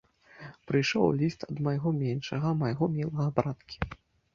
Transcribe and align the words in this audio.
Прыйшоў 0.71 1.05
ліст 1.19 1.47
ад 1.49 1.55
майго 1.69 1.95
меншага, 2.01 2.47
майго 2.67 2.93
мілага 2.99 3.33
браткі. 3.41 3.77